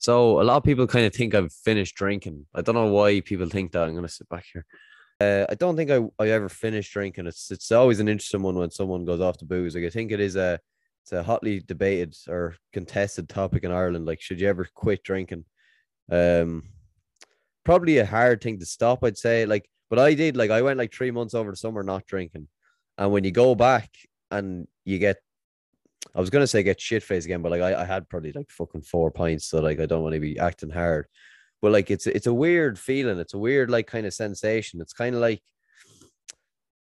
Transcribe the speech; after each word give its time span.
So 0.00 0.40
a 0.40 0.42
lot 0.42 0.56
of 0.56 0.64
people 0.64 0.86
kind 0.86 1.04
of 1.04 1.14
think 1.14 1.34
I've 1.34 1.52
finished 1.52 1.94
drinking. 1.94 2.46
I 2.54 2.62
don't 2.62 2.74
know 2.74 2.86
why 2.86 3.20
people 3.20 3.46
think 3.48 3.72
that. 3.72 3.86
I'm 3.86 3.94
gonna 3.94 4.08
sit 4.08 4.28
back 4.30 4.46
here. 4.50 4.64
Uh, 5.20 5.44
I 5.50 5.54
don't 5.54 5.76
think 5.76 5.90
I, 5.90 6.00
I 6.18 6.30
ever 6.30 6.48
finished 6.48 6.94
drinking. 6.94 7.26
It's 7.26 7.50
it's 7.50 7.70
always 7.70 8.00
an 8.00 8.08
interesting 8.08 8.42
one 8.42 8.54
when 8.54 8.70
someone 8.70 9.04
goes 9.04 9.20
off 9.20 9.38
the 9.38 9.44
booze. 9.44 9.74
Like 9.74 9.84
I 9.84 9.90
think 9.90 10.10
it 10.10 10.20
is 10.20 10.36
a 10.36 10.58
it's 11.02 11.12
a 11.12 11.22
hotly 11.22 11.60
debated 11.60 12.16
or 12.28 12.56
contested 12.72 13.28
topic 13.28 13.62
in 13.62 13.72
Ireland. 13.72 14.06
Like, 14.06 14.22
should 14.22 14.40
you 14.40 14.48
ever 14.48 14.66
quit 14.74 15.02
drinking? 15.02 15.44
Um, 16.10 16.70
probably 17.64 17.98
a 17.98 18.06
hard 18.06 18.40
thing 18.42 18.58
to 18.60 18.66
stop. 18.66 19.04
I'd 19.04 19.18
say. 19.18 19.44
Like, 19.44 19.68
but 19.90 19.98
I 19.98 20.14
did. 20.14 20.34
Like, 20.34 20.50
I 20.50 20.62
went 20.62 20.78
like 20.78 20.94
three 20.94 21.10
months 21.10 21.34
over 21.34 21.50
the 21.50 21.58
summer 21.58 21.82
not 21.82 22.06
drinking, 22.06 22.48
and 22.96 23.12
when 23.12 23.24
you 23.24 23.32
go 23.32 23.54
back 23.54 23.90
and 24.30 24.66
you 24.86 24.98
get 24.98 25.18
I 26.14 26.20
was 26.20 26.30
gonna 26.30 26.46
say 26.46 26.62
get 26.62 26.80
shit 26.80 27.02
faced 27.02 27.26
again, 27.26 27.42
but 27.42 27.52
like 27.52 27.62
I, 27.62 27.82
I 27.82 27.84
had 27.84 28.08
probably 28.08 28.32
like 28.32 28.50
fucking 28.50 28.82
four 28.82 29.10
pints, 29.10 29.46
so 29.46 29.60
like 29.60 29.80
I 29.80 29.86
don't 29.86 30.02
want 30.02 30.14
to 30.14 30.20
be 30.20 30.38
acting 30.38 30.70
hard. 30.70 31.06
But 31.62 31.72
like 31.72 31.90
it's 31.90 32.06
it's 32.06 32.26
a 32.26 32.34
weird 32.34 32.78
feeling. 32.78 33.18
It's 33.18 33.34
a 33.34 33.38
weird 33.38 33.70
like 33.70 33.86
kind 33.86 34.06
of 34.06 34.14
sensation. 34.14 34.80
It's 34.80 34.92
kind 34.92 35.14
of 35.14 35.20
like 35.20 35.42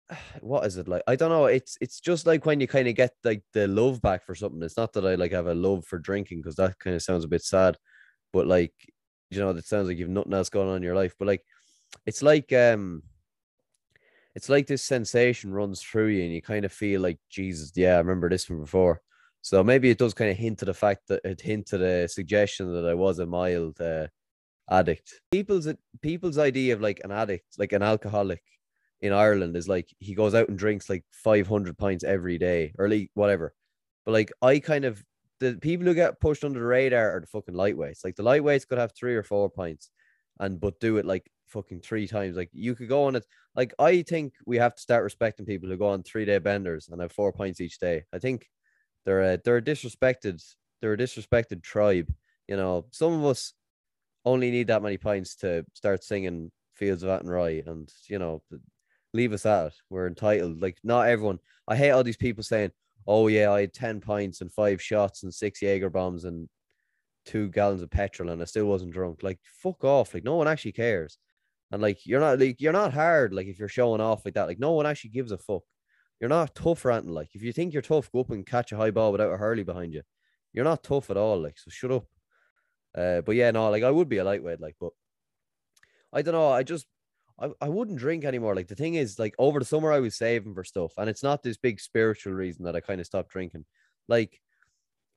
what 0.42 0.66
is 0.66 0.78
it 0.78 0.88
like? 0.88 1.04
I 1.08 1.16
don't 1.16 1.30
know. 1.30 1.46
It's 1.46 1.78
it's 1.82 2.00
just 2.00 2.26
like 2.26 2.46
when 2.46 2.60
you 2.60 2.68
kind 2.68 2.88
of 2.88 2.96
get 2.96 3.14
like 3.24 3.44
the 3.54 3.68
love 3.68 4.02
back 4.02 4.26
for 4.26 4.36
something. 4.36 4.62
It's 4.62 4.78
not 4.78 4.94
that 4.94 5.06
I 5.06 5.16
like 5.16 5.32
have 5.32 5.48
a 5.48 5.54
love 5.54 5.86
for 5.86 6.00
drinking 6.00 6.40
because 6.40 6.56
that 6.56 6.80
kind 6.80 6.96
of 6.96 7.02
sounds 7.02 7.26
a 7.26 7.30
bit 7.30 7.44
sad, 7.44 7.78
but 8.32 8.48
like 8.48 8.74
you 9.32 9.40
know, 9.40 9.54
that 9.54 9.66
sounds 9.66 9.88
like 9.88 9.98
you've 9.98 10.10
nothing 10.10 10.34
else 10.34 10.50
going 10.50 10.70
on 10.70 10.78
in 10.78 10.84
your 10.84 10.96
life. 10.96 11.16
But 11.18 11.28
like 11.28 11.44
it's 12.06 12.22
like 12.22 12.52
um 12.54 13.04
it's 14.36 14.50
like 14.50 14.68
this 14.68 14.84
sensation 14.84 15.52
runs 15.52 15.82
through 15.82 16.08
you 16.08 16.24
and 16.24 16.34
you 16.34 16.42
kind 16.42 16.66
of 16.66 16.72
feel 16.72 17.02
like 17.02 17.20
Jesus, 17.30 17.72
yeah, 17.76 17.96
I 17.96 17.98
remember 17.98 18.30
this 18.30 18.46
from 18.46 18.62
before. 18.62 19.02
So 19.42 19.64
maybe 19.64 19.90
it 19.90 19.98
does 19.98 20.14
kind 20.14 20.30
of 20.30 20.38
hint 20.38 20.60
to 20.60 20.66
the 20.66 20.74
fact 20.74 21.08
that 21.08 21.22
it 21.24 21.42
hint 21.42 21.68
to 21.68 21.78
the 21.78 22.10
suggestion 22.12 22.74
that 22.74 22.86
I 22.86 22.94
was 22.94 23.20
a 23.20 23.26
mild 23.26 23.80
uh, 23.80 24.08
addict. 24.70 25.14
People's 25.32 25.68
people's 26.02 26.38
idea 26.38 26.74
of 26.74 26.82
like 26.82 27.02
an 27.04 27.12
addict, 27.12 27.58
like 27.58 27.74
an 27.74 27.82
alcoholic 27.82 28.44
in 29.02 29.14
Ireland 29.14 29.56
is 29.56 29.68
like 29.68 29.88
he 30.00 30.14
goes 30.14 30.36
out 30.36 30.50
and 30.50 30.58
drinks 30.58 30.90
like 30.90 31.06
500 31.12 31.78
pints 31.78 32.04
every 32.04 32.38
day 32.38 32.74
or 32.78 32.90
like 32.90 33.10
whatever. 33.14 33.54
But 34.06 34.12
like 34.12 34.32
I 34.42 34.60
kind 34.60 34.86
of 34.86 35.04
the 35.40 35.58
people 35.62 35.86
who 35.86 35.94
get 35.94 36.20
pushed 36.20 36.44
under 36.44 36.60
the 36.60 36.66
radar 36.66 37.16
are 37.16 37.22
the 37.22 37.28
fucking 37.28 37.56
lightweights. 37.56 38.04
Like 38.04 38.16
the 38.16 38.24
lightweights 38.24 38.68
could 38.68 38.78
have 38.78 38.92
three 38.94 39.16
or 39.16 39.24
four 39.24 39.50
pints 39.50 39.90
and 40.40 40.60
but 40.60 40.80
do 40.80 40.98
it 40.98 41.06
like 41.06 41.32
fucking 41.48 41.82
three 41.82 42.08
times. 42.08 42.36
Like 42.36 42.50
you 42.52 42.76
could 42.76 42.90
go 42.90 43.06
on 43.06 43.16
it. 43.16 43.26
Like 43.56 43.74
I 43.80 44.02
think 44.02 44.34
we 44.46 44.58
have 44.58 44.76
to 44.76 44.82
start 44.82 45.04
respecting 45.04 45.46
people 45.46 45.70
who 45.70 45.78
go 45.78 45.88
on 45.88 46.04
three 46.04 46.26
day 46.26 46.40
benders 46.40 46.90
and 46.90 47.02
have 47.02 47.12
four 47.14 47.32
pints 47.32 47.62
each 47.62 47.80
day. 47.80 48.04
I 48.14 48.20
think 48.20 48.50
they're 49.06 49.34
a, 49.34 49.38
they're 49.44 49.58
a 49.58 49.62
disrespected 49.62 50.44
they're 50.82 50.94
a 50.94 50.98
disrespected 50.98 51.62
tribe. 51.62 52.14
You 52.48 52.58
know, 52.58 52.86
some 52.92 53.14
of 53.14 53.26
us 53.26 53.54
only 54.26 54.52
need 54.52 54.68
that 54.68 54.82
many 54.82 54.98
pints 54.98 55.36
to 55.38 55.66
start 55.74 56.04
singing 56.04 56.52
Fields 56.76 57.04
of 57.04 57.10
Athenry, 57.10 57.64
and 57.66 57.92
you 58.08 58.20
know, 58.20 58.42
leave 59.14 59.34
us 59.34 59.46
at. 59.46 59.74
We're 59.90 60.08
entitled. 60.08 60.62
Like 60.62 60.78
not 60.84 61.08
everyone. 61.08 61.40
I 61.68 61.76
hate 61.76 61.92
all 61.92 62.04
these 62.04 62.18
people 62.18 62.44
saying, 62.44 62.72
"Oh 63.08 63.28
yeah, 63.28 63.52
I 63.52 63.62
had 63.62 63.74
ten 63.74 64.00
pints 64.00 64.42
and 64.42 64.52
five 64.52 64.82
shots 64.82 65.24
and 65.24 65.34
six 65.34 65.62
Jaeger 65.62 65.90
bombs 65.90 66.26
and 66.26 66.50
two 67.26 67.50
gallons 67.50 67.82
of 67.82 67.92
petrol 67.92 68.30
and 68.30 68.42
I 68.42 68.46
still 68.46 68.66
wasn't 68.66 68.94
drunk." 68.94 69.24
Like 69.24 69.40
fuck 69.62 69.84
off. 69.84 70.14
Like 70.14 70.24
no 70.24 70.36
one 70.36 70.48
actually 70.48 70.74
cares. 70.74 71.18
And 71.72 71.82
like 71.82 72.06
you're 72.06 72.20
not 72.22 72.40
like 72.40 72.62
you're 72.62 72.74
not 72.74 72.94
hard. 72.94 73.34
Like 73.34 73.48
if 73.48 73.60
you're 73.60 73.68
showing 73.70 74.02
off 74.02 74.26
like 74.26 74.34
that, 74.36 74.48
like 74.48 74.60
no 74.60 74.72
one 74.72 74.86
actually 74.86 75.12
gives 75.12 75.32
a 75.32 75.38
fuck. 75.38 75.64
You're 76.20 76.30
not 76.30 76.54
tough 76.54 76.84
or 76.86 76.92
anything. 76.92 77.14
Like 77.14 77.30
if 77.34 77.42
you 77.42 77.54
think 77.54 77.74
you're 77.74 77.82
tough, 77.82 78.12
go 78.12 78.22
up 78.22 78.30
and 78.32 78.46
catch 78.46 78.72
a 78.72 78.78
high 78.78 78.92
ball 78.92 79.12
without 79.12 79.32
a 79.32 79.38
hurley 79.38 79.64
behind 79.64 79.94
you. 79.94 80.02
You're 80.54 80.66
not 80.66 80.84
tough 80.84 81.10
at 81.10 81.18
all. 81.18 81.42
Like 81.42 81.58
so, 81.58 81.70
shut 81.70 81.92
up. 81.92 82.06
Uh, 82.98 83.22
but 83.22 83.36
yeah, 83.36 83.52
no, 83.52 83.70
like 83.70 83.84
I 83.84 83.92
would 83.92 84.10
be 84.10 84.18
a 84.18 84.24
lightweight, 84.24 84.60
like, 84.60 84.76
but 84.80 84.92
I 86.12 86.22
don't 86.22 86.34
know. 86.34 86.50
I 86.50 86.64
just 86.64 86.88
I, 87.40 87.50
I 87.62 87.70
wouldn't 87.70 88.00
drink 88.00 88.26
anymore. 88.26 88.56
Like 88.56 88.68
the 88.68 88.76
thing 88.76 88.96
is, 88.96 89.20
like 89.20 89.36
over 89.38 89.60
the 89.60 89.66
summer 89.66 89.92
I 89.92 90.00
was 90.00 90.18
saving 90.18 90.54
for 90.54 90.64
stuff, 90.64 90.94
and 90.98 91.10
it's 91.10 91.24
not 91.24 91.44
this 91.44 91.58
big 91.58 91.80
spiritual 91.80 92.34
reason 92.34 92.66
that 92.66 92.76
I 92.76 92.82
kind 92.82 93.00
of 93.00 93.08
stopped 93.08 93.30
drinking. 93.30 93.66
Like 94.08 94.42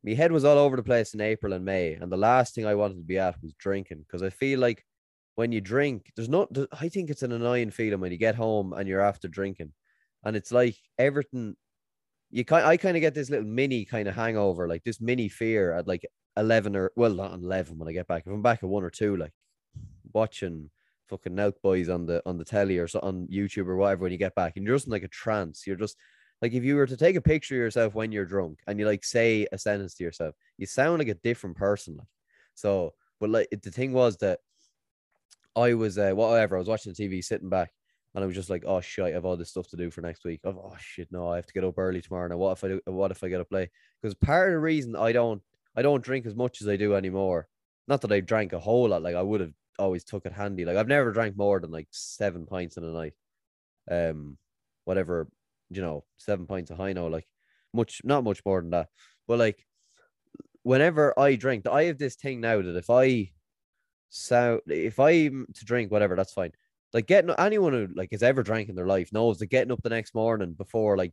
my 0.05 0.13
head 0.15 0.33
was 0.33 0.45
all 0.45 0.59
over 0.59 0.77
the 0.77 0.83
place 0.83 1.15
in 1.15 1.21
April 1.21 1.53
and 1.53 1.65
May, 1.65 1.95
and 1.95 2.13
the 2.13 2.17
last 2.17 2.55
thing 2.55 2.67
I 2.67 2.75
wanted 2.75 2.99
to 2.99 3.05
be 3.05 3.19
at 3.19 3.43
was 3.43 3.55
drinking 3.55 4.01
because 4.07 4.23
I 4.23 4.31
feel 4.31 4.61
like 4.61 4.85
when 5.35 5.51
you 5.51 5.61
drink, 5.61 6.13
there's 6.15 6.29
not. 6.29 6.51
I 6.79 6.89
think 6.89 7.11
it's 7.11 7.23
an 7.23 7.33
annoying 7.33 7.71
feeling 7.71 8.01
when 8.01 8.13
you 8.13 8.19
get 8.19 8.35
home 8.35 8.73
and 8.73 8.87
you're 8.87 9.01
after 9.01 9.29
drinking 9.29 9.73
and 10.25 10.37
it's 10.37 10.53
like 10.53 10.77
everything 10.99 11.57
you 12.33 12.45
kind 12.45 12.65
I 12.65 12.77
kind 12.79 12.97
of 12.97 13.03
get 13.03 13.15
this 13.15 13.31
little 13.31 13.47
mini 13.47 13.85
kind 13.85 14.09
of 14.09 14.15
hangover, 14.15 14.67
like 14.67 14.83
this 14.85 15.01
mini 15.01 15.29
fear 15.29 15.73
at 15.73 15.87
like 15.87 16.07
11 16.37 16.75
or 16.75 16.91
well, 16.97 17.13
not 17.13 17.35
11 17.35 17.79
when 17.79 17.89
I 17.89 17.93
get 17.93 18.09
back. 18.09 18.25
If 18.27 18.33
I'm 18.33 18.43
back 18.43 18.63
at 18.63 18.69
one 18.69 18.85
or 18.85 18.91
two, 18.91 19.17
like 19.17 19.33
watching 20.13 20.71
fucking 21.09 21.35
Nelk 21.35 21.55
boys 21.63 21.91
on 21.91 22.07
the 22.07 22.23
on 22.25 22.39
the 22.39 22.45
telly 22.45 22.79
or 22.79 22.89
so 22.89 23.01
on 23.01 23.29
YouTube 23.29 23.67
or 23.67 23.77
whatever 23.77 24.03
when 24.03 24.13
you 24.13 24.19
get 24.19 24.35
back, 24.35 24.55
and 24.57 24.65
you're 24.65 24.77
just 24.77 24.87
in 24.87 24.93
like 24.93 25.03
a 25.03 25.09
trance. 25.09 25.67
You're 25.67 25.77
just 25.77 25.97
like 26.41 26.55
if 26.55 26.65
you 26.65 26.77
were 26.77 26.87
to 26.87 26.97
take 26.97 27.17
a 27.17 27.21
picture 27.21 27.55
of 27.55 27.61
yourself 27.61 27.95
when 27.95 28.13
you're 28.13 28.25
drunk 28.25 28.61
and 28.67 28.79
you 28.79 28.87
like 28.87 29.05
say 29.05 29.47
a 29.53 29.59
sentence 29.59 29.95
to 29.97 30.05
yourself, 30.05 30.35
you 30.57 30.67
sound 30.67 31.01
like 31.01 31.09
a 31.09 31.15
different 31.15 31.57
person. 31.57 31.97
Like 31.99 32.09
so, 32.55 32.95
but 33.21 33.29
like 33.29 33.49
the 33.63 33.71
thing 33.71 33.93
was 33.93 34.17
that 34.19 34.41
I 35.55 35.75
was 35.75 35.99
uh 35.99 36.13
whatever, 36.13 36.57
I 36.57 36.61
was 36.61 36.69
watching 36.69 36.95
the 36.95 37.09
TV 37.09 37.23
sitting 37.23 37.51
back 37.51 37.73
and 38.15 38.23
I 38.23 38.27
was 38.27 38.37
just 38.37 38.51
like, 38.51 38.65
oh 38.67 38.81
shit, 38.81 39.05
I 39.07 39.11
have 39.13 39.25
all 39.25 39.37
this 39.37 39.51
stuff 39.51 39.69
to 39.69 39.77
do 39.77 39.91
for 39.91 40.03
next 40.03 40.25
week. 40.25 40.41
Of 40.45 40.59
oh 40.59 40.77
shit, 40.79 41.09
no, 41.11 41.29
I 41.29 41.37
have 41.37 41.47
to 41.47 41.53
get 41.53 41.65
up 41.65 41.79
early 41.79 42.03
tomorrow. 42.03 42.29
Now 42.29 42.37
what 42.37 42.53
if 42.53 42.65
I 42.65 42.69
do? 42.69 42.81
What 42.85 43.11
if 43.11 43.25
I 43.25 43.29
get 43.29 43.41
up 43.41 43.51
late? 43.51 43.71
Because 44.01 44.15
part 44.15 44.49
of 44.49 44.53
the 44.53 44.59
reason 44.59 44.95
I 44.97 45.13
don't, 45.13 45.41
I 45.77 45.83
don't 45.83 46.05
drink 46.05 46.27
as 46.27 46.35
much 46.35 46.61
as 46.61 46.69
I 46.69 46.77
do 46.77 46.95
anymore. 46.95 47.49
Not 47.89 48.03
that 48.03 48.13
I 48.13 48.21
drank 48.21 48.53
a 48.53 48.59
whole 48.59 48.91
lot. 48.91 49.03
Like 49.03 49.15
I 49.15 49.23
would 49.23 49.41
have 49.41 49.53
always 49.79 50.05
took 50.05 50.27
it 50.27 50.33
handy. 50.33 50.65
Like 50.65 50.77
I've 50.77 50.89
never 50.89 51.13
drank 51.13 51.37
more 51.37 51.59
than 51.59 51.71
like 51.71 51.89
seven 51.91 52.45
pints 52.45 52.77
in 52.77 52.85
a 52.85 52.93
night. 52.93 53.15
Um, 53.91 54.37
whatever, 54.85 55.29
you 55.71 55.81
know, 55.81 56.05
seven 56.19 56.47
pints 56.47 56.71
of 56.71 56.77
high 56.77 56.93
now. 56.93 57.09
Like 57.09 57.27
much, 57.73 58.03
not 58.05 58.25
much 58.25 58.45
more 58.45 58.61
than 58.61 58.71
that. 58.71 58.89
But 59.27 59.39
like, 59.39 59.65
whenever 60.65 61.19
I 61.19 61.37
drink, 61.37 61.67
I 61.67 61.85
have 61.85 61.99
this 61.99 62.17
thing 62.17 62.41
now 62.43 62.61
that 62.61 62.77
if 62.77 62.91
I 62.91 63.31
sound, 64.11 64.61
if 64.67 65.01
I'm 65.01 65.47
to 65.55 65.65
drink 65.65 65.91
whatever, 65.91 66.15
that's 66.15 66.35
fine 66.35 66.53
like 66.93 67.07
getting 67.07 67.35
anyone 67.39 67.73
who 67.73 67.89
like 67.95 68.11
has 68.13 68.23
ever 68.23 68.43
drank 68.43 68.69
in 68.69 68.75
their 68.75 68.87
life 68.87 69.13
knows 69.13 69.39
that 69.39 69.47
getting 69.47 69.73
up 69.73 69.83
the 69.83 69.91
next 69.91 70.15
morning 70.15 70.53
before 70.53 70.97
like 70.97 71.13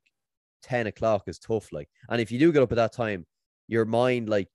10 0.63 0.87
o'clock 0.87 1.23
is 1.27 1.39
tough. 1.39 1.71
Like, 1.71 1.89
and 2.09 2.21
if 2.21 2.31
you 2.31 2.39
do 2.39 2.51
get 2.51 2.61
up 2.63 2.71
at 2.71 2.75
that 2.75 2.93
time, 2.93 3.25
your 3.67 3.85
mind 3.85 4.29
like 4.29 4.47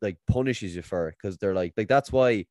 like 0.00 0.16
punishes 0.28 0.76
you 0.76 0.82
for 0.82 1.08
it 1.08 1.16
because 1.20 1.36
they're 1.38 1.54
like 1.54 1.72
like 1.76 1.88
that's 1.88 2.12
why 2.12 2.44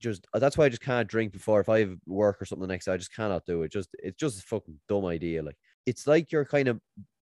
just 0.00 0.26
uh, 0.34 0.38
that's 0.38 0.58
why 0.58 0.64
I 0.64 0.68
just 0.68 0.82
can't 0.82 1.08
drink 1.08 1.32
before 1.32 1.60
if 1.60 1.68
I 1.68 1.80
have 1.80 1.96
work 2.06 2.40
or 2.40 2.44
something 2.44 2.66
the 2.66 2.72
next 2.72 2.86
day. 2.86 2.92
I 2.92 2.96
just 2.96 3.14
cannot 3.14 3.44
do 3.46 3.62
it. 3.62 3.72
Just 3.72 3.90
it's 3.98 4.18
just 4.18 4.40
a 4.40 4.42
fucking 4.42 4.80
dumb 4.88 5.04
idea. 5.06 5.42
Like 5.42 5.56
it's 5.86 6.06
like 6.06 6.32
you're 6.32 6.44
kind 6.44 6.68
of 6.68 6.80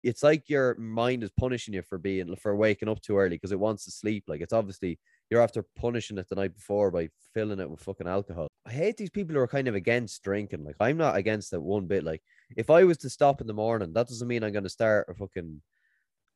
it's 0.03 0.23
like 0.23 0.49
your 0.49 0.75
mind 0.75 1.23
is 1.23 1.31
punishing 1.39 1.73
you 1.73 1.81
for 1.81 1.97
being 1.97 2.35
for 2.35 2.55
waking 2.55 2.89
up 2.89 3.01
too 3.01 3.17
early 3.17 3.35
because 3.35 3.51
it 3.51 3.59
wants 3.59 3.85
to 3.85 3.91
sleep. 3.91 4.25
Like 4.27 4.41
it's 4.41 4.53
obviously 4.53 4.99
you're 5.33 5.41
after 5.41 5.66
punishing 5.75 6.19
it 6.19 6.29
the 6.29 6.35
night 6.35 6.53
before 6.53 6.91
by 6.91 7.09
filling 7.33 7.59
it 7.59 7.68
with 7.68 7.80
fucking 7.80 8.07
alcohol. 8.07 8.47
I 8.68 8.71
hate 8.71 8.97
these 8.97 9.09
people 9.09 9.33
who 9.33 9.41
are 9.41 9.47
kind 9.47 9.68
of 9.68 9.74
against 9.74 10.21
drinking. 10.21 10.63
Like 10.63 10.75
I'm 10.80 10.95
not 10.95 11.15
against 11.15 11.53
it 11.53 11.62
one 11.62 11.88
bit. 11.88 12.03
Like 12.03 12.21
if 12.56 12.69
I 12.69 12.83
was 12.83 13.00
to 13.00 13.09
stop 13.09 13.41
in 13.41 13.47
the 13.47 13.53
morning, 13.53 13.94
that 13.94 14.07
doesn't 14.07 14.27
mean 14.27 14.44
I'm 14.44 14.53
gonna 14.53 14.69
start 14.69 15.07
a 15.09 15.15
fucking 15.15 15.59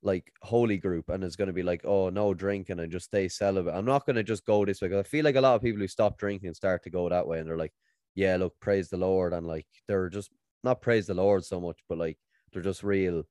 like 0.01 0.33
holy 0.41 0.77
group 0.77 1.09
and 1.09 1.23
it's 1.23 1.35
gonna 1.35 1.53
be 1.53 1.61
like, 1.61 1.81
oh 1.85 2.09
no 2.09 2.33
drinking 2.33 2.79
and 2.79 2.91
just 2.91 3.05
stay 3.05 3.27
celibate. 3.27 3.75
I'm 3.75 3.85
not 3.85 4.07
gonna 4.07 4.23
just 4.23 4.45
go 4.45 4.65
this 4.65 4.81
way 4.81 4.87
because 4.87 5.05
I 5.05 5.07
feel 5.07 5.23
like 5.23 5.35
a 5.35 5.41
lot 5.41 5.53
of 5.53 5.61
people 5.61 5.79
who 5.79 5.87
stop 5.87 6.17
drinking 6.17 6.55
start 6.55 6.81
to 6.85 6.89
go 6.89 7.07
that 7.07 7.27
way 7.27 7.37
and 7.37 7.47
they're 7.47 7.55
like, 7.55 7.73
yeah, 8.15 8.35
look, 8.37 8.59
praise 8.59 8.89
the 8.89 8.97
Lord, 8.97 9.31
and 9.31 9.45
like 9.45 9.67
they're 9.87 10.09
just 10.09 10.31
not 10.63 10.81
praise 10.81 11.05
the 11.05 11.13
Lord 11.13 11.45
so 11.45 11.61
much, 11.61 11.77
but 11.87 11.99
like 11.99 12.17
they're 12.51 12.63
just 12.63 12.81
real, 12.81 13.25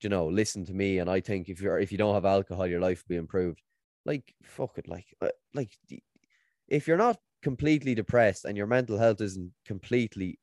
you 0.00 0.08
know, 0.08 0.26
listen 0.26 0.66
to 0.66 0.74
me. 0.74 0.98
And 0.98 1.08
I 1.08 1.20
think 1.20 1.48
if 1.48 1.60
you're 1.60 1.78
if 1.78 1.92
you 1.92 1.98
don't 1.98 2.14
have 2.14 2.24
alcohol, 2.24 2.66
your 2.66 2.80
life 2.80 3.04
will 3.06 3.14
be 3.14 3.18
improved 3.18 3.62
like 4.04 4.34
fuck 4.42 4.78
it 4.78 4.88
like 4.88 5.06
uh, 5.20 5.28
like 5.54 5.70
if 6.68 6.86
you're 6.88 6.96
not 6.96 7.18
completely 7.42 7.94
depressed 7.94 8.44
and 8.44 8.56
your 8.56 8.66
mental 8.66 8.98
health 8.98 9.20
isn't 9.20 9.52
completely 9.66 10.38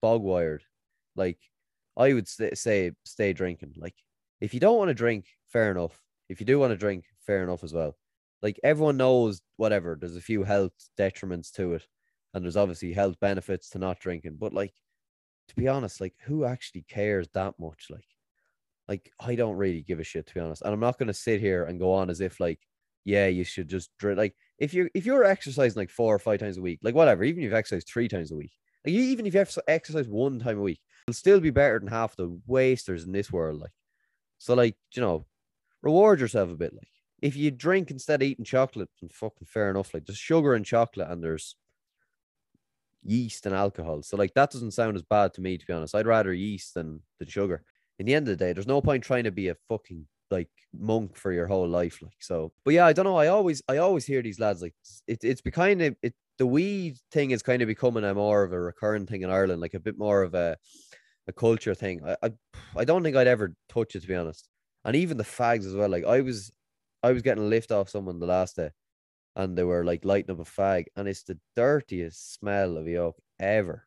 bog 0.00 0.22
wired 0.22 0.62
like 1.16 1.38
i 1.96 2.12
would 2.12 2.28
say 2.28 2.92
stay 3.04 3.32
drinking. 3.32 3.74
Like 3.76 3.94
if 4.40 4.52
you 4.54 4.60
don't 4.60 4.78
want 4.78 4.88
to 4.88 4.94
drink 4.94 5.26
fair 5.48 5.70
enough. 5.70 6.00
If 6.28 6.40
you 6.40 6.46
do 6.46 6.58
want 6.58 6.72
to 6.72 6.76
drink 6.76 7.04
fair 7.24 7.44
enough 7.44 7.62
as 7.62 7.72
well. 7.72 7.96
Like 8.42 8.58
everyone 8.64 8.96
knows 8.96 9.40
whatever 9.56 9.96
there's 9.98 10.16
a 10.16 10.20
few 10.20 10.42
health 10.44 10.72
detriments 10.98 11.50
to 11.52 11.74
it 11.74 11.86
and 12.34 12.44
there's 12.44 12.56
obviously 12.56 12.92
health 12.92 13.18
benefits 13.20 13.70
to 13.70 13.78
not 13.78 13.98
drinking 13.98 14.36
but 14.38 14.52
like 14.52 14.74
to 15.48 15.54
be 15.54 15.68
honest 15.68 16.00
like 16.00 16.14
who 16.24 16.44
actually 16.44 16.82
cares 16.88 17.28
that 17.32 17.54
much? 17.58 17.86
Like 17.90 18.04
like 18.88 19.10
i 19.20 19.34
don't 19.34 19.56
really 19.56 19.82
give 19.82 20.00
a 20.00 20.04
shit 20.04 20.26
to 20.26 20.34
be 20.34 20.40
honest 20.40 20.62
and 20.62 20.72
i'm 20.72 20.80
not 20.80 20.98
going 20.98 21.08
to 21.08 21.14
sit 21.14 21.40
here 21.40 21.64
and 21.64 21.80
go 21.80 21.92
on 21.92 22.08
as 22.10 22.20
if 22.20 22.38
like 22.38 22.60
yeah, 23.06 23.28
you 23.28 23.44
should 23.44 23.68
just 23.68 23.90
drink. 23.98 24.18
Like 24.18 24.34
if 24.58 24.74
you're 24.74 24.90
if 24.92 25.06
you're 25.06 25.24
exercising 25.24 25.80
like 25.80 25.90
four 25.90 26.14
or 26.14 26.18
five 26.18 26.40
times 26.40 26.58
a 26.58 26.60
week, 26.60 26.80
like 26.82 26.96
whatever, 26.96 27.22
even 27.22 27.38
if 27.38 27.44
you've 27.44 27.54
exercised 27.54 27.88
three 27.88 28.08
times 28.08 28.32
a 28.32 28.36
week, 28.36 28.50
like 28.84 28.94
even 28.94 29.24
if 29.26 29.32
you 29.32 29.38
have 29.38 29.56
exercise 29.68 30.08
one 30.08 30.40
time 30.40 30.58
a 30.58 30.62
week, 30.62 30.80
it'll 31.06 31.14
still 31.16 31.38
be 31.38 31.50
better 31.50 31.78
than 31.78 31.88
half 31.88 32.16
the 32.16 32.36
wasters 32.46 33.04
in 33.04 33.12
this 33.12 33.30
world. 33.30 33.60
Like, 33.60 33.70
so 34.38 34.54
like 34.54 34.76
you 34.94 35.02
know, 35.02 35.24
reward 35.82 36.18
yourself 36.18 36.50
a 36.50 36.56
bit. 36.56 36.74
Like 36.74 36.88
if 37.22 37.36
you 37.36 37.52
drink 37.52 37.92
instead 37.92 38.22
of 38.22 38.26
eating 38.26 38.44
chocolate, 38.44 38.90
then 39.00 39.08
fucking 39.10 39.46
fair 39.46 39.70
enough. 39.70 39.94
Like 39.94 40.04
there's 40.04 40.18
sugar 40.18 40.54
and 40.54 40.66
chocolate 40.66 41.08
and 41.08 41.22
there's 41.22 41.54
yeast 43.04 43.46
and 43.46 43.54
alcohol. 43.54 44.02
So 44.02 44.16
like 44.16 44.34
that 44.34 44.50
doesn't 44.50 44.72
sound 44.72 44.96
as 44.96 45.04
bad 45.04 45.32
to 45.34 45.40
me, 45.40 45.58
to 45.58 45.64
be 45.64 45.72
honest. 45.72 45.94
I'd 45.94 46.08
rather 46.08 46.34
yeast 46.34 46.74
than 46.74 47.02
than 47.20 47.28
sugar. 47.28 47.62
In 48.00 48.06
the 48.06 48.14
end 48.14 48.26
of 48.26 48.36
the 48.36 48.44
day, 48.44 48.52
there's 48.52 48.66
no 48.66 48.80
point 48.80 49.04
trying 49.04 49.24
to 49.24 49.30
be 49.30 49.46
a 49.46 49.56
fucking 49.68 50.06
like 50.30 50.50
monk 50.72 51.16
for 51.16 51.32
your 51.32 51.46
whole 51.46 51.68
life. 51.68 52.00
Like 52.02 52.16
so. 52.20 52.52
But 52.64 52.74
yeah, 52.74 52.86
I 52.86 52.92
don't 52.92 53.04
know. 53.04 53.16
I 53.16 53.28
always 53.28 53.62
I 53.68 53.78
always 53.78 54.06
hear 54.06 54.22
these 54.22 54.40
lads 54.40 54.62
like 54.62 54.74
it, 55.06 55.22
it's 55.22 55.40
be 55.40 55.50
kind 55.50 55.82
of 55.82 55.96
it 56.02 56.14
the 56.38 56.46
weed 56.46 56.98
thing 57.10 57.30
is 57.30 57.42
kind 57.42 57.62
of 57.62 57.68
becoming 57.68 58.04
a 58.04 58.14
more 58.14 58.42
of 58.42 58.52
a 58.52 58.60
recurrent 58.60 59.08
thing 59.08 59.22
in 59.22 59.30
Ireland, 59.30 59.60
like 59.60 59.74
a 59.74 59.80
bit 59.80 59.98
more 59.98 60.22
of 60.22 60.34
a 60.34 60.56
a 61.28 61.32
culture 61.32 61.74
thing. 61.74 62.02
I, 62.06 62.16
I 62.22 62.30
I 62.76 62.84
don't 62.84 63.02
think 63.02 63.16
I'd 63.16 63.26
ever 63.26 63.54
touch 63.68 63.96
it 63.96 64.00
to 64.00 64.08
be 64.08 64.14
honest. 64.14 64.48
And 64.84 64.94
even 64.96 65.16
the 65.16 65.24
fags 65.24 65.66
as 65.66 65.74
well. 65.74 65.88
Like 65.88 66.04
I 66.04 66.20
was 66.20 66.50
I 67.02 67.12
was 67.12 67.22
getting 67.22 67.44
a 67.44 67.46
lift 67.46 67.72
off 67.72 67.88
someone 67.88 68.20
the 68.20 68.26
last 68.26 68.56
day 68.56 68.70
and 69.36 69.56
they 69.56 69.64
were 69.64 69.84
like 69.84 70.04
lighting 70.04 70.30
up 70.30 70.40
a 70.40 70.50
fag, 70.50 70.86
and 70.96 71.06
it's 71.06 71.22
the 71.22 71.38
dirtiest 71.54 72.34
smell 72.34 72.76
of 72.78 72.88
yoke 72.88 73.18
ever. 73.38 73.86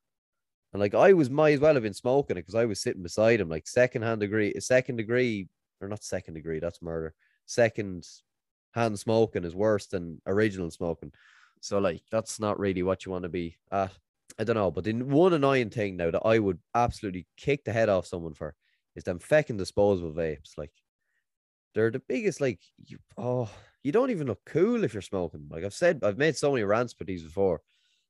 And 0.72 0.80
like 0.80 0.94
I 0.94 1.14
was 1.14 1.30
might 1.30 1.54
as 1.54 1.60
well 1.60 1.74
have 1.74 1.84
been 1.84 1.94
smoking 1.94 2.38
it 2.38 2.42
because 2.42 2.56
I 2.56 2.66
was 2.66 2.80
sitting 2.80 3.02
beside 3.04 3.42
him, 3.42 3.50
like 3.50 3.68
second 3.68 4.04
hand 4.04 4.22
degree, 4.22 4.54
second 4.60 4.98
degree, 4.98 5.50
or 5.82 5.88
not 5.88 6.04
second 6.04 6.34
degree, 6.36 6.60
that's 6.60 6.82
murder. 6.82 7.14
Second 7.46 8.08
hand 8.74 9.00
smoking 9.00 9.44
is 9.44 9.56
worse 9.56 9.88
than 9.88 10.22
original 10.26 10.72
smoking. 10.72 11.12
So 11.62 11.80
like 11.80 12.02
that's 12.12 12.40
not 12.40 12.60
really 12.60 12.84
what 12.84 13.06
you 13.06 13.12
want 13.12 13.24
to 13.24 13.30
be 13.30 13.58
at. 13.72 13.92
I 14.38 14.44
don't 14.44 14.56
know, 14.56 14.72
but 14.72 14.84
the 14.84 14.94
one 14.94 15.34
annoying 15.34 15.70
thing 15.70 15.98
now 15.98 16.12
that 16.12 16.26
I 16.26 16.40
would 16.40 16.60
absolutely 16.74 17.28
kick 17.36 17.66
the 17.66 17.74
head 17.74 17.90
off 17.90 18.06
someone 18.06 18.34
for 18.34 18.56
is 18.96 19.04
them 19.04 19.20
fecking 19.20 19.58
disposable 19.58 20.14
vapes. 20.14 20.58
Like 20.58 20.72
they're 21.74 21.92
the 21.92 22.00
biggest, 22.00 22.40
like 22.40 22.62
you 22.86 23.00
oh 23.18 23.50
you 23.84 23.92
don't 23.92 24.12
even 24.12 24.28
look 24.28 24.42
cool 24.46 24.84
if 24.84 24.94
you're 24.94 25.02
smoking. 25.02 25.48
Like 25.50 25.64
I've 25.64 25.74
said, 25.74 26.02
I've 26.04 26.18
made 26.18 26.38
so 26.38 26.52
many 26.52 26.64
rants 26.64 26.94
for 26.94 27.04
these 27.04 27.24
before. 27.24 27.62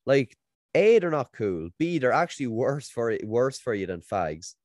Like 0.05 0.35
A, 0.75 0.99
they're 0.99 1.09
not 1.11 1.31
cool. 1.33 1.69
B, 1.77 1.99
they're 1.99 2.11
actually 2.11 2.47
worse 2.47 2.89
for 2.89 3.17
worse 3.23 3.59
for 3.59 3.73
you 3.73 3.85
than 3.87 4.01
fags. 4.01 4.55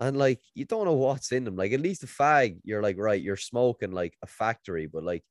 And 0.00 0.16
like 0.16 0.40
you 0.54 0.64
don't 0.64 0.84
know 0.84 0.94
what's 0.94 1.32
in 1.32 1.44
them. 1.44 1.56
Like 1.56 1.72
at 1.72 1.80
least 1.80 2.04
a 2.04 2.06
fag, 2.06 2.58
you're 2.64 2.82
like, 2.82 2.96
right, 2.98 3.20
you're 3.20 3.36
smoking 3.36 3.92
like 3.92 4.16
a 4.22 4.26
factory, 4.26 4.86
but 4.86 5.02
like 5.04 5.24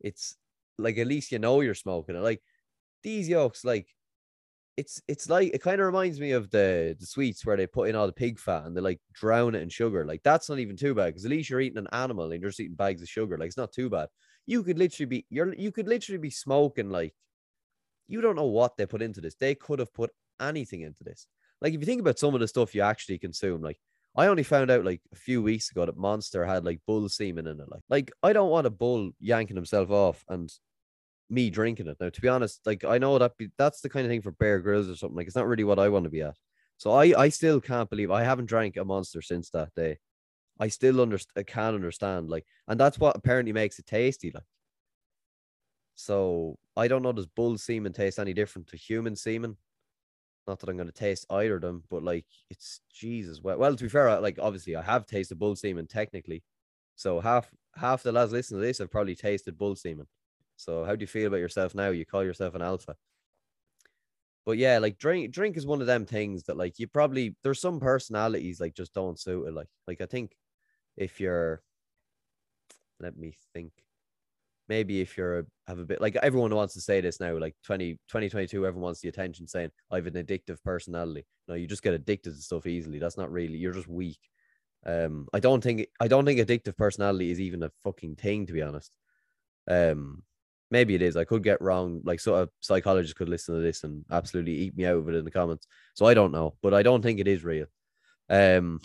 it's 0.00 0.36
like 0.78 0.98
at 0.98 1.06
least 1.06 1.32
you 1.32 1.38
know 1.38 1.60
you're 1.60 1.74
smoking 1.74 2.16
it. 2.16 2.20
Like 2.20 2.42
these 3.02 3.28
yokes, 3.28 3.64
like 3.64 3.88
it's 4.76 5.00
it's 5.08 5.28
like 5.28 5.54
it 5.54 5.62
kind 5.62 5.80
of 5.80 5.86
reminds 5.86 6.18
me 6.20 6.32
of 6.32 6.50
the 6.50 6.96
the 6.98 7.06
sweets 7.06 7.46
where 7.46 7.56
they 7.56 7.66
put 7.66 7.88
in 7.88 7.96
all 7.96 8.06
the 8.06 8.12
pig 8.12 8.38
fat 8.40 8.64
and 8.64 8.76
they 8.76 8.80
like 8.80 9.00
drown 9.12 9.54
it 9.54 9.62
in 9.62 9.68
sugar. 9.68 10.04
Like 10.04 10.22
that's 10.24 10.48
not 10.48 10.58
even 10.58 10.76
too 10.76 10.94
bad 10.94 11.06
because 11.06 11.24
at 11.24 11.30
least 11.30 11.50
you're 11.50 11.60
eating 11.60 11.78
an 11.78 11.88
animal 11.92 12.30
and 12.32 12.40
you're 12.40 12.50
just 12.50 12.60
eating 12.60 12.74
bags 12.76 13.02
of 13.02 13.08
sugar. 13.08 13.38
Like 13.38 13.48
it's 13.48 13.56
not 13.56 13.72
too 13.72 13.90
bad 13.90 14.08
you 14.46 14.62
could 14.62 14.78
literally 14.78 15.06
be 15.06 15.26
you're 15.30 15.54
you 15.54 15.72
could 15.72 15.88
literally 15.88 16.18
be 16.18 16.30
smoking 16.30 16.90
like 16.90 17.14
you 18.06 18.20
don't 18.20 18.36
know 18.36 18.44
what 18.44 18.76
they 18.76 18.86
put 18.86 19.02
into 19.02 19.20
this. 19.20 19.34
They 19.34 19.54
could 19.54 19.78
have 19.78 19.92
put 19.94 20.10
anything 20.40 20.82
into 20.82 21.04
this. 21.04 21.26
Like 21.60 21.72
if 21.72 21.80
you 21.80 21.86
think 21.86 22.00
about 22.02 22.18
some 22.18 22.34
of 22.34 22.40
the 22.40 22.48
stuff 22.48 22.74
you 22.74 22.82
actually 22.82 23.18
consume, 23.18 23.62
like 23.62 23.78
I 24.16 24.26
only 24.28 24.44
found 24.44 24.70
out 24.70 24.84
like 24.84 25.00
a 25.12 25.16
few 25.16 25.42
weeks 25.42 25.70
ago 25.70 25.84
that 25.84 25.96
Monster 25.96 26.44
had 26.44 26.64
like 26.64 26.80
bull 26.86 27.08
semen 27.08 27.46
in 27.46 27.60
it. 27.60 27.68
Like, 27.68 27.82
like 27.88 28.12
I 28.22 28.32
don't 28.32 28.50
want 28.50 28.66
a 28.66 28.70
bull 28.70 29.10
yanking 29.20 29.56
himself 29.56 29.90
off 29.90 30.24
and 30.28 30.52
me 31.28 31.50
drinking 31.50 31.88
it. 31.88 31.96
Now, 32.00 32.10
to 32.10 32.20
be 32.20 32.28
honest, 32.28 32.60
like 32.66 32.84
I 32.84 32.98
know 32.98 33.18
that 33.18 33.36
be, 33.36 33.48
that's 33.58 33.80
the 33.80 33.88
kind 33.88 34.06
of 34.06 34.10
thing 34.10 34.22
for 34.22 34.30
Bear 34.32 34.60
Grylls 34.60 34.88
or 34.88 34.96
something. 34.96 35.16
Like 35.16 35.26
it's 35.26 35.36
not 35.36 35.46
really 35.48 35.64
what 35.64 35.78
I 35.78 35.88
want 35.88 36.04
to 36.04 36.10
be 36.10 36.22
at. 36.22 36.36
So 36.76 36.92
I 36.92 37.20
I 37.20 37.28
still 37.28 37.60
can't 37.60 37.90
believe 37.90 38.10
I 38.10 38.22
haven't 38.22 38.46
drank 38.46 38.76
a 38.76 38.84
Monster 38.84 39.22
since 39.22 39.50
that 39.50 39.74
day. 39.74 39.98
I 40.60 40.68
still 40.68 41.00
understand. 41.00 41.32
I 41.36 41.42
can't 41.42 41.74
understand. 41.74 42.30
Like, 42.30 42.46
and 42.68 42.78
that's 42.78 42.98
what 42.98 43.16
apparently 43.16 43.52
makes 43.52 43.78
it 43.78 43.86
tasty. 43.86 44.30
Like, 44.32 44.44
so 45.96 46.56
I 46.76 46.88
don't 46.88 47.02
know. 47.02 47.12
Does 47.12 47.26
bull 47.26 47.58
semen 47.58 47.92
taste 47.92 48.18
any 48.18 48.34
different 48.34 48.68
to 48.68 48.76
human 48.76 49.16
semen? 49.16 49.56
Not 50.46 50.60
that 50.60 50.68
I'm 50.68 50.76
going 50.76 50.88
to 50.88 50.92
taste 50.92 51.26
either 51.30 51.56
of 51.56 51.62
them, 51.62 51.84
but 51.90 52.02
like, 52.02 52.26
it's 52.50 52.80
Jesus. 52.92 53.40
Well, 53.42 53.58
well, 53.58 53.74
to 53.74 53.84
be 53.84 53.88
fair, 53.88 54.20
like 54.20 54.38
obviously 54.40 54.76
I 54.76 54.82
have 54.82 55.06
tasted 55.06 55.38
bull 55.38 55.56
semen 55.56 55.86
technically. 55.86 56.42
So 56.96 57.20
half 57.20 57.50
half 57.76 58.02
the 58.02 58.12
lads 58.12 58.32
listening 58.32 58.60
to 58.60 58.66
this 58.66 58.78
have 58.78 58.90
probably 58.90 59.14
tasted 59.16 59.58
bull 59.58 59.74
semen. 59.76 60.06
So 60.56 60.84
how 60.84 60.94
do 60.96 61.02
you 61.02 61.06
feel 61.06 61.28
about 61.28 61.38
yourself 61.38 61.74
now? 61.74 61.90
You 61.90 62.04
call 62.06 62.24
yourself 62.24 62.54
an 62.54 62.62
alpha. 62.62 62.96
But 64.46 64.58
yeah, 64.58 64.78
like 64.78 64.98
drink 64.98 65.32
drink 65.32 65.56
is 65.56 65.66
one 65.66 65.80
of 65.80 65.86
them 65.86 66.04
things 66.04 66.44
that 66.44 66.56
like 66.56 66.78
you 66.78 66.86
probably 66.86 67.34
there's 67.42 67.60
some 67.60 67.80
personalities 67.80 68.60
like 68.60 68.74
just 68.74 68.92
don't 68.92 69.18
suit 69.18 69.46
it. 69.46 69.54
Like 69.54 69.68
like 69.88 70.00
I 70.00 70.06
think 70.06 70.36
if 70.96 71.20
you're 71.20 71.62
let 73.00 73.16
me 73.16 73.34
think 73.54 73.72
maybe 74.68 75.00
if 75.00 75.16
you're 75.16 75.40
a, 75.40 75.44
have 75.66 75.78
a 75.78 75.84
bit 75.84 76.00
like 76.00 76.16
everyone 76.16 76.54
wants 76.54 76.74
to 76.74 76.80
say 76.80 77.00
this 77.00 77.20
now 77.20 77.36
like 77.38 77.54
20 77.64 77.94
2022 78.08 78.66
everyone 78.66 78.84
wants 78.84 79.00
the 79.00 79.08
attention 79.08 79.46
saying 79.46 79.70
i 79.90 79.96
have 79.96 80.06
an 80.06 80.14
addictive 80.14 80.62
personality. 80.62 81.24
No 81.48 81.54
you 81.54 81.66
just 81.66 81.82
get 81.82 81.94
addicted 81.94 82.34
to 82.34 82.40
stuff 82.40 82.66
easily. 82.66 82.98
That's 82.98 83.18
not 83.18 83.30
really 83.30 83.58
you're 83.58 83.72
just 83.72 83.88
weak. 83.88 84.18
Um 84.86 85.28
i 85.32 85.40
don't 85.40 85.62
think 85.62 85.86
i 86.00 86.08
don't 86.08 86.24
think 86.24 86.40
addictive 86.40 86.76
personality 86.76 87.30
is 87.30 87.40
even 87.40 87.62
a 87.62 87.70
fucking 87.82 88.16
thing 88.16 88.46
to 88.46 88.52
be 88.52 88.62
honest. 88.62 88.94
Um 89.68 90.22
maybe 90.70 90.94
it 90.94 91.02
is. 91.02 91.16
I 91.16 91.24
could 91.24 91.42
get 91.42 91.60
wrong. 91.60 92.00
Like 92.04 92.20
so 92.20 92.34
a 92.42 92.48
psychologist 92.60 93.16
could 93.16 93.28
listen 93.28 93.54
to 93.54 93.60
this 93.60 93.84
and 93.84 94.04
absolutely 94.10 94.54
eat 94.54 94.76
me 94.76 94.86
out 94.86 94.96
of 94.96 95.08
it 95.08 95.14
in 95.14 95.24
the 95.24 95.30
comments. 95.30 95.66
So 95.94 96.06
i 96.06 96.14
don't 96.14 96.32
know 96.32 96.56
but 96.62 96.74
i 96.74 96.82
don't 96.82 97.02
think 97.02 97.20
it 97.20 97.28
is 97.28 97.44
real. 97.44 97.66
Um 98.28 98.80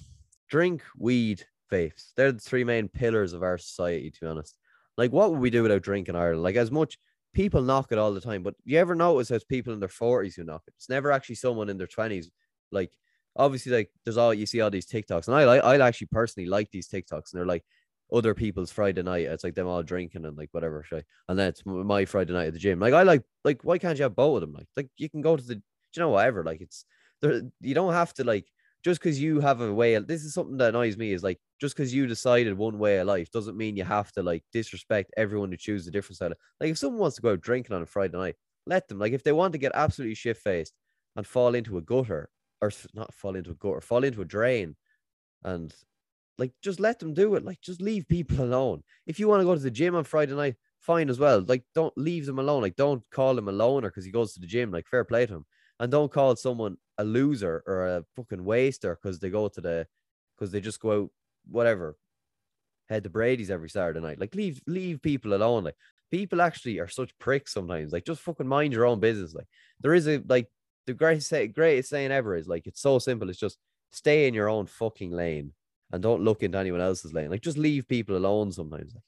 drink 0.50 0.84
weed 0.98 1.46
vapes. 1.72 2.12
They're 2.16 2.32
the 2.32 2.40
three 2.40 2.64
main 2.64 2.88
pillars 2.88 3.34
of 3.34 3.44
our 3.44 3.58
society, 3.58 4.12
to 4.12 4.20
be 4.20 4.28
honest. 4.28 4.56
Like, 5.00 5.14
what 5.14 5.32
would 5.32 5.40
we 5.40 5.50
do 5.50 5.64
without 5.64 5.82
drinking 5.82 6.16
Ireland? 6.16 6.44
Like, 6.44 6.58
as 6.58 6.72
much 6.72 6.98
people 7.34 7.62
knock 7.62 7.92
it 7.92 7.98
all 7.98 8.14
the 8.14 8.20
time, 8.20 8.44
but 8.44 8.56
you 8.66 8.78
ever 8.78 8.96
notice 8.96 9.30
there's 9.30 9.46
people 9.46 9.72
in 9.72 9.80
their 9.80 9.88
40s 9.88 10.36
who 10.36 10.44
knock 10.44 10.64
it? 10.68 10.74
It's 10.76 10.90
never 10.90 11.12
actually 11.12 11.36
someone 11.36 11.70
in 11.70 11.78
their 11.78 11.88
20s. 11.88 12.26
Like, 12.72 12.92
obviously, 13.36 13.72
like, 13.72 13.92
there's 14.04 14.18
all 14.18 14.34
you 14.34 14.46
see 14.46 14.60
all 14.60 14.70
these 14.70 14.86
TikToks, 14.86 15.28
and 15.28 15.36
I 15.38 15.46
like, 15.46 15.64
I 15.64 15.80
actually 15.80 16.08
personally 16.12 16.50
like 16.50 16.70
these 16.72 16.90
TikToks, 16.90 17.32
and 17.32 17.40
they're 17.40 17.46
like 17.46 17.64
other 18.12 18.34
people's 18.34 18.72
Friday 18.72 19.02
night. 19.04 19.28
It's 19.28 19.44
like 19.44 19.56
them 19.56 19.68
all 19.68 19.84
drinking 19.84 20.26
and 20.26 20.38
like 20.38 20.50
whatever, 20.52 20.86
and 21.30 21.40
then 21.40 21.48
it's 21.48 21.66
my 21.66 22.04
Friday 22.04 22.34
night 22.34 22.48
at 22.48 22.54
the 22.54 22.60
gym. 22.60 22.80
Like, 22.80 22.94
I 22.94 23.04
like, 23.04 23.24
like, 23.46 23.64
why 23.64 23.78
can't 23.78 23.98
you 23.98 24.04
have 24.04 24.16
both 24.16 24.36
of 24.36 24.42
them? 24.42 24.54
Like, 24.54 24.68
like 24.76 24.90
you 24.98 25.10
can 25.10 25.22
go 25.22 25.38
to 25.38 25.44
the, 25.44 25.56
you 25.56 26.00
know, 26.00 26.10
whatever. 26.10 26.44
Like, 26.44 26.60
it's 26.60 26.84
there. 27.22 27.42
You 27.62 27.74
don't 27.74 27.94
have 27.94 28.14
to 28.16 28.26
like 28.26 28.48
just 28.84 29.02
because 29.02 29.22
you 29.22 29.40
have 29.42 29.62
a 29.62 29.74
way. 29.74 29.98
This 30.00 30.24
is 30.24 30.34
something 30.34 30.58
that 30.58 30.70
annoys 30.70 30.98
me. 30.98 31.12
Is 31.12 31.24
like 31.24 31.40
just 31.60 31.76
because 31.76 31.94
you 31.94 32.08
decided 32.08 32.58
one 32.58 32.80
way 32.80 32.98
of 32.98 33.08
life 33.08 33.32
doesn't 33.32 33.58
mean 33.58 33.76
you 33.76 33.84
have 33.84 34.12
to 34.14 34.24
like 34.24 34.44
disrespect 34.52 35.14
everyone 35.18 35.52
who 35.52 35.58
chooses 35.58 35.88
a 35.88 35.92
different 35.92 36.18
style. 36.18 36.34
Like 36.60 36.72
if 36.72 36.78
someone 36.78 37.00
wants 37.00 37.18
to 37.18 37.22
go 37.22 37.32
out 37.34 37.42
drinking 37.42 37.76
on 37.76 37.82
a 37.82 37.86
Friday 37.86 38.18
night, 38.18 38.36
let 38.66 38.88
them. 38.88 39.00
Like 39.00 39.14
if 39.14 39.24
they 39.24 39.32
want 39.32 39.54
to 39.54 39.60
get 39.60 39.72
absolutely 39.76 40.16
shit 40.16 40.38
faced 40.38 40.74
and 41.16 41.28
fall 41.28 41.56
into 41.56 41.78
a 41.78 41.82
gutter 41.82 42.30
or 42.62 42.72
not 42.94 43.14
fall 43.14 43.36
into 43.36 43.52
a 43.52 43.56
gutter, 43.56 43.82
fall 43.82 44.04
into 44.04 44.22
a 44.22 44.26
drain, 44.26 44.76
and 45.44 45.74
like 46.38 46.54
just 46.62 46.80
let 46.80 47.00
them 47.00 47.14
do 47.14 47.36
it. 47.36 47.44
Like 47.44 47.62
just 47.62 47.82
leave 47.82 48.08
people 48.08 48.42
alone. 48.44 48.84
If 49.06 49.20
you 49.20 49.28
want 49.28 49.42
to 49.42 49.46
go 49.46 49.56
to 49.56 49.62
the 49.62 49.72
gym 49.72 49.96
on 49.96 50.04
Friday 50.06 50.34
night, 50.34 50.56
fine 50.80 51.10
as 51.10 51.20
well. 51.20 51.44
Like 51.46 51.64
don't 51.76 51.98
leave 51.98 52.26
them 52.26 52.40
alone. 52.40 52.62
Like 52.62 52.76
don't 52.76 53.04
call 53.12 53.38
him 53.38 53.50
a 53.50 53.52
loner 53.52 53.90
because 53.90 54.06
he 54.06 54.12
goes 54.12 54.34
to 54.34 54.40
the 54.40 54.48
gym. 54.48 54.72
Like 54.72 54.88
fair 54.88 55.04
play 55.04 55.26
to 55.26 55.36
him, 55.36 55.46
and 55.80 55.92
don't 55.92 56.12
call 56.12 56.36
someone 56.36 56.78
a 56.98 57.04
loser 57.04 57.64
or 57.66 57.88
a 57.88 58.04
fucking 58.16 58.44
waster 58.44 58.98
because 59.02 59.20
they 59.20 59.30
go 59.30 59.48
to 59.48 59.62
the 59.62 59.88
because 60.38 60.52
they 60.52 60.62
just 60.62 60.80
go 60.80 61.04
out 61.04 61.10
whatever, 61.50 61.96
head 62.90 63.04
to 63.04 63.10
Brady's 63.10 63.52
every 63.52 63.70
Saturday 63.70 64.00
night. 64.00 64.20
Like 64.20 64.36
leave 64.36 64.62
leave 64.68 65.02
people 65.02 65.34
alone. 65.34 65.64
Like 65.64 65.76
people 66.12 66.42
actually 66.42 66.80
are 66.80 66.88
such 66.88 67.18
pricks 67.20 67.54
sometimes. 67.54 67.92
Like 67.92 68.06
just 68.06 68.22
fucking 68.22 68.48
mind 68.48 68.74
your 68.74 68.86
own 68.86 69.00
business. 69.00 69.34
Like 69.34 69.48
there 69.80 69.94
is 69.94 70.08
a 70.08 70.22
like 70.28 70.48
the 70.86 70.94
greatest 70.94 71.30
say 71.30 71.48
greatest 71.48 71.90
saying 71.90 72.12
ever 72.12 72.36
is 72.36 72.48
like 72.48 72.68
it's 72.68 72.82
so 72.82 73.00
simple. 73.00 73.30
It's 73.30 73.40
just 73.40 73.58
stay 73.92 74.28
in 74.28 74.34
your 74.34 74.50
own 74.50 74.66
fucking 74.66 75.12
lane 75.12 75.54
and 75.92 76.04
don't 76.04 76.24
look 76.24 76.44
into 76.44 76.58
anyone 76.58 76.82
else's 76.82 77.14
lane. 77.14 77.30
Like 77.30 77.42
just 77.42 77.58
leave 77.58 77.88
people 77.88 78.18
alone 78.18 78.52
sometimes. 78.52 78.94
Like 78.94 79.04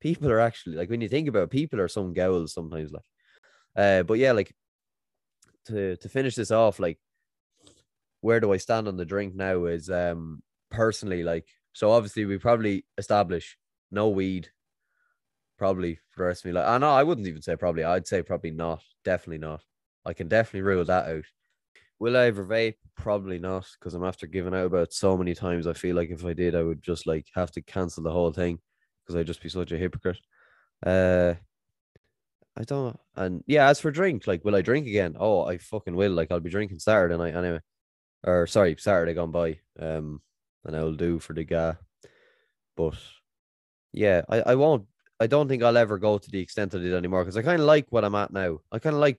people 0.00 0.30
are 0.30 0.40
actually 0.40 0.76
like 0.76 0.90
when 0.90 1.00
you 1.00 1.08
think 1.08 1.28
about 1.28 1.44
it, 1.44 1.50
people 1.50 1.80
are 1.80 1.88
some 1.88 2.12
gowls 2.12 2.54
sometimes. 2.54 2.92
Like, 2.92 3.02
uh, 3.76 4.02
but 4.02 4.18
yeah, 4.18 4.32
like 4.32 4.54
to 5.68 5.96
to 5.96 6.08
finish 6.08 6.34
this 6.34 6.50
off, 6.50 6.78
like 6.78 6.98
where 8.20 8.40
do 8.40 8.52
I 8.52 8.56
stand 8.56 8.88
on 8.88 8.96
the 8.96 9.04
drink 9.04 9.34
now 9.34 9.66
is 9.66 9.90
um 9.90 10.42
personally 10.70 11.22
like 11.22 11.46
so 11.72 11.90
obviously 11.92 12.24
we 12.24 12.38
probably 12.38 12.84
establish 12.98 13.56
no 13.90 14.08
weed, 14.08 14.48
probably 15.56 15.96
for 16.10 16.22
the 16.22 16.26
rest 16.26 16.44
of 16.44 16.46
me. 16.46 16.52
Like 16.52 16.66
I 16.66 16.78
know 16.78 16.90
I 16.90 17.04
wouldn't 17.04 17.28
even 17.28 17.42
say 17.42 17.56
probably. 17.56 17.84
I'd 17.84 18.06
say 18.06 18.22
probably 18.22 18.50
not. 18.50 18.82
Definitely 19.04 19.38
not. 19.38 19.62
I 20.04 20.12
can 20.12 20.28
definitely 20.28 20.62
rule 20.62 20.84
that 20.84 21.08
out. 21.08 21.24
Will 22.00 22.16
I 22.16 22.26
ever 22.26 22.44
vape? 22.44 22.76
Probably 22.96 23.38
not, 23.38 23.66
because 23.78 23.94
I'm 23.94 24.04
after 24.04 24.26
giving 24.26 24.54
out 24.54 24.66
about 24.66 24.92
so 24.92 25.16
many 25.16 25.34
times. 25.34 25.66
I 25.66 25.72
feel 25.72 25.96
like 25.96 26.10
if 26.10 26.24
I 26.24 26.32
did, 26.32 26.54
I 26.54 26.62
would 26.62 26.82
just 26.82 27.06
like 27.06 27.26
have 27.34 27.50
to 27.52 27.62
cancel 27.62 28.02
the 28.02 28.12
whole 28.12 28.32
thing 28.32 28.58
because 29.02 29.16
I'd 29.16 29.26
just 29.26 29.42
be 29.42 29.48
such 29.48 29.72
a 29.72 29.78
hypocrite. 29.78 30.18
Uh, 30.84 31.34
I 32.58 32.64
don't. 32.64 32.98
And 33.14 33.44
yeah, 33.46 33.68
as 33.68 33.80
for 33.80 33.90
drink, 33.90 34.26
like, 34.26 34.44
will 34.44 34.56
I 34.56 34.62
drink 34.62 34.86
again? 34.86 35.16
Oh, 35.18 35.44
I 35.44 35.58
fucking 35.58 35.94
will. 35.94 36.12
Like, 36.12 36.32
I'll 36.32 36.40
be 36.40 36.50
drinking 36.50 36.80
Saturday 36.80 37.16
night 37.16 37.36
anyway, 37.36 37.60
or 38.24 38.46
sorry, 38.46 38.74
Saturday 38.78 39.14
gone 39.14 39.30
by. 39.30 39.60
Um, 39.78 40.20
and 40.64 40.76
I'll 40.76 40.92
do 40.92 41.18
for 41.20 41.34
the 41.34 41.44
guy. 41.44 41.76
But 42.76 42.96
yeah, 43.92 44.22
I, 44.28 44.40
I 44.40 44.54
won't 44.56 44.86
I 45.20 45.26
don't 45.26 45.48
think 45.48 45.62
I'll 45.62 45.76
ever 45.76 45.98
go 45.98 46.18
to 46.18 46.30
the 46.30 46.40
extent 46.40 46.74
I 46.74 46.78
did 46.78 46.94
anymore 46.94 47.24
because 47.24 47.36
I 47.36 47.42
kind 47.42 47.60
of 47.60 47.66
like 47.66 47.86
what 47.90 48.04
I'm 48.04 48.14
at 48.14 48.32
now. 48.32 48.58
I 48.70 48.78
kind 48.78 48.94
of 48.94 49.00
like 49.00 49.18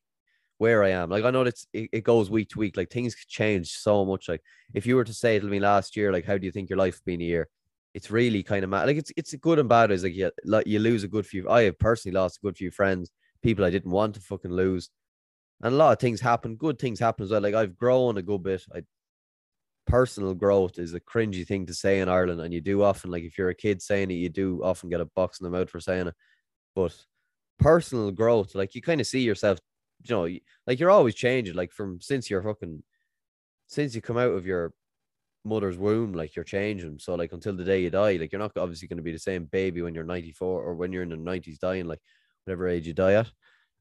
where 0.58 0.84
I 0.84 0.90
am. 0.90 1.10
Like 1.10 1.26
I 1.26 1.32
know 1.32 1.42
it's 1.42 1.68
it, 1.74 1.90
it 1.92 2.04
goes 2.04 2.30
week 2.30 2.50
to 2.50 2.60
week. 2.60 2.78
Like 2.78 2.90
things 2.90 3.16
change 3.16 3.72
so 3.72 4.06
much. 4.06 4.30
Like 4.30 4.42
if 4.74 4.86
you 4.86 4.96
were 4.96 5.04
to 5.04 5.14
say 5.14 5.40
to 5.40 5.46
me 5.46 5.60
last 5.60 5.98
year, 5.98 6.12
like 6.14 6.26
how 6.26 6.38
do 6.38 6.46
you 6.46 6.52
think 6.52 6.70
your 6.70 6.80
life 6.80 7.04
been 7.06 7.22
a 7.22 7.26
year? 7.26 7.50
It's 7.94 8.12
really 8.12 8.44
kind 8.44 8.64
of 8.64 8.70
mad. 8.70 8.88
Like 8.88 8.98
it's 8.98 9.12
it's 9.18 9.36
good 9.36 9.60
and 9.60 9.68
bad. 9.70 9.92
Is 9.92 10.04
like 10.04 10.16
you 10.16 10.32
like 10.46 10.68
you 10.68 10.80
lose 10.80 11.04
a 11.04 11.08
good 11.08 11.26
few. 11.26 11.50
I 11.50 11.64
have 11.64 11.80
personally 11.80 12.16
lost 12.16 12.38
a 12.38 12.46
good 12.46 12.58
few 12.58 12.72
friends, 12.72 13.10
people 13.44 13.66
I 13.66 13.70
didn't 13.70 13.92
want 13.92 14.16
to 14.16 14.22
fucking 14.22 14.52
lose, 14.52 14.90
and 15.62 15.74
a 15.74 15.78
lot 15.78 15.94
of 15.94 16.00
things 16.00 16.22
happen. 16.22 16.56
Good 16.56 16.80
things 16.80 17.00
happen 17.00 17.26
as 17.26 17.32
well. 17.32 17.42
Like 17.42 17.56
I've 17.56 17.78
grown 17.78 18.18
a 18.18 18.22
good 18.22 18.44
bit. 18.44 18.64
I 18.74 18.84
personal 19.88 20.36
growth 20.36 20.78
is 20.78 20.94
a 20.94 21.00
cringy 21.00 21.46
thing 21.46 21.66
to 21.66 21.74
say 21.74 22.00
in 22.00 22.10
Ireland, 22.10 22.42
and 22.42 22.54
you 22.54 22.62
do 22.62 22.84
often 22.84 23.12
like 23.12 23.24
if 23.24 23.38
you're 23.38 23.50
a 23.50 23.56
kid 23.56 23.82
saying 23.82 24.12
it, 24.12 24.16
you 24.16 24.30
do 24.30 24.62
often 24.64 24.90
get 24.90 25.02
a 25.02 25.06
box 25.06 25.40
in 25.40 25.46
the 25.46 25.50
mouth 25.50 25.70
for 25.70 25.80
saying 25.80 26.08
it. 26.08 26.16
But 26.76 26.96
personal 27.60 28.12
growth, 28.12 28.56
like 28.56 28.76
you 28.76 28.82
kind 28.82 29.02
of 29.02 29.08
see 29.08 29.22
yourself 29.22 29.60
you 30.04 30.16
know, 30.16 30.40
like 30.68 30.80
you're 30.80 30.92
always 30.92 31.16
changing. 31.16 31.56
Like 31.56 31.72
from 31.72 32.00
since 32.02 32.30
you're 32.30 32.44
fucking 32.44 32.84
since 33.68 33.96
you 33.96 34.02
come 34.02 34.18
out 34.18 34.32
of 34.32 34.46
your 34.46 34.74
mother's 35.46 35.78
womb, 35.78 36.14
like 36.14 36.36
you're 36.36 36.46
changing. 36.46 37.00
So 37.00 37.16
like 37.16 37.34
until 37.34 37.56
the 37.56 37.64
day 37.64 37.82
you 37.82 37.90
die, 37.90 38.18
like 38.18 38.32
you're 38.32 38.40
not 38.40 38.58
obviously 38.58 38.88
going 38.88 38.98
to 38.98 39.04
be 39.04 39.12
the 39.12 39.20
same 39.20 39.46
baby 39.46 39.82
when 39.82 39.94
you're 39.94 40.04
94 40.04 40.64
or 40.64 40.76
when 40.76 40.92
you're 40.92 41.04
in 41.04 41.10
the 41.10 41.16
90s 41.16 41.60
dying, 41.60 41.86
like 41.88 42.00
whatever 42.50 42.68
age 42.68 42.88
you 42.88 42.94
die 42.94 43.14
at. 43.14 43.32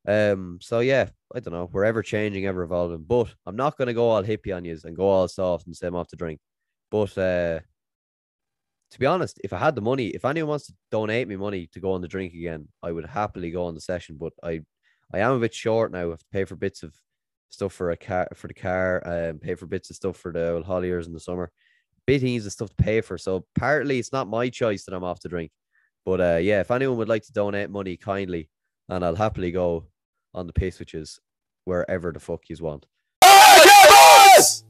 Um, 0.06 0.58
so 0.60 0.80
yeah, 0.80 1.08
I 1.34 1.40
don't 1.40 1.54
know. 1.54 1.68
We're 1.72 1.84
ever 1.84 2.02
changing, 2.02 2.46
ever 2.46 2.62
evolving. 2.62 3.04
But 3.04 3.34
I'm 3.46 3.56
not 3.56 3.78
gonna 3.78 3.94
go 3.94 4.10
all 4.10 4.22
hippie 4.22 4.54
on 4.54 4.64
you 4.64 4.78
and 4.84 4.96
go 4.96 5.08
all 5.08 5.28
soft 5.28 5.66
and 5.66 5.74
say 5.74 5.86
I'm 5.86 5.96
off 5.96 6.08
to 6.08 6.16
drink. 6.16 6.40
But 6.90 7.16
uh 7.18 7.60
to 8.90 8.98
be 8.98 9.06
honest, 9.06 9.38
if 9.44 9.52
I 9.52 9.58
had 9.58 9.74
the 9.74 9.82
money, 9.82 10.08
if 10.08 10.24
anyone 10.24 10.48
wants 10.50 10.66
to 10.68 10.74
donate 10.90 11.28
me 11.28 11.36
money 11.36 11.68
to 11.72 11.80
go 11.80 11.92
on 11.92 12.00
the 12.00 12.08
drink 12.08 12.32
again, 12.32 12.68
I 12.82 12.90
would 12.90 13.04
happily 13.04 13.50
go 13.50 13.66
on 13.66 13.74
the 13.74 13.80
session. 13.80 14.16
But 14.18 14.32
I 14.42 14.60
I 15.12 15.20
am 15.20 15.32
a 15.32 15.40
bit 15.40 15.54
short 15.54 15.92
now. 15.92 16.06
I 16.06 16.10
have 16.10 16.18
to 16.20 16.24
pay 16.32 16.44
for 16.44 16.56
bits 16.56 16.82
of 16.82 16.94
stuff 17.50 17.72
for 17.72 17.90
a 17.90 17.96
car 17.96 18.28
for 18.34 18.48
the 18.48 18.54
car, 18.54 19.02
um, 19.06 19.38
pay 19.38 19.54
for 19.54 19.66
bits 19.66 19.90
of 19.90 19.96
stuff 19.96 20.16
for 20.16 20.32
the 20.32 20.52
old 20.52 20.64
Holliers 20.64 21.06
in 21.06 21.12
the 21.12 21.20
summer. 21.20 21.50
Bit 22.06 22.24
easy 22.24 22.50
stuff 22.50 22.70
to 22.70 22.82
pay 22.82 23.00
for. 23.02 23.18
So 23.18 23.46
partly 23.54 23.98
it's 23.98 24.12
not 24.12 24.28
my 24.28 24.48
choice 24.48 24.84
that 24.84 24.94
I'm 24.94 25.04
off 25.04 25.20
to 25.20 25.28
drink. 25.28 25.50
But 26.06 26.20
uh, 26.20 26.38
yeah, 26.40 26.60
if 26.60 26.70
anyone 26.70 26.96
would 26.98 27.08
like 27.08 27.24
to 27.24 27.32
donate 27.32 27.68
money 27.68 27.98
kindly, 27.98 28.48
and 28.88 29.04
I'll 29.04 29.16
happily 29.16 29.50
go 29.50 29.86
on 30.34 30.46
the 30.46 30.52
pace 30.52 30.78
which 30.78 30.94
is 30.94 31.20
wherever 31.64 32.12
the 32.12 32.20
fuck 32.20 32.48
you 32.48 32.56
want. 32.60 32.86
Oh, 33.22 34.62